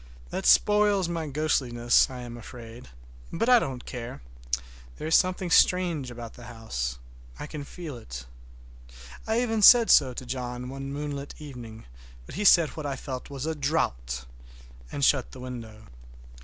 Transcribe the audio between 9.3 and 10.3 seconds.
even said so to